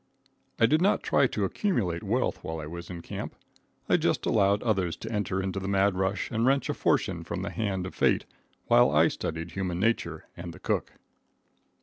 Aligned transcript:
I 0.59 0.65
did 0.65 0.81
not 0.81 1.03
try 1.03 1.27
to 1.27 1.45
accumulate 1.45 2.01
wealth 2.01 2.43
while 2.43 2.59
I 2.59 2.65
was 2.65 2.89
in 2.89 3.03
camp. 3.03 3.35
I 3.87 3.97
just 3.97 4.25
allowed 4.25 4.63
others 4.63 4.95
to 4.95 5.11
enter 5.11 5.39
into 5.43 5.59
the 5.59 5.67
mad 5.67 5.93
rush 5.95 6.31
and 6.31 6.43
wrench 6.43 6.69
a 6.69 6.73
fortune 6.73 7.23
from 7.23 7.43
the 7.43 7.51
hand 7.51 7.85
of 7.85 7.93
fate 7.93 8.25
while 8.65 8.89
I 8.89 9.09
studied 9.09 9.51
human 9.51 9.79
nature 9.79 10.25
and 10.35 10.53
the 10.53 10.59
cook. 10.59 10.93